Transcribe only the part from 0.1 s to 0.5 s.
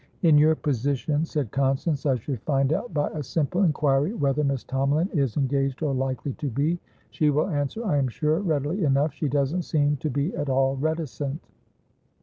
"In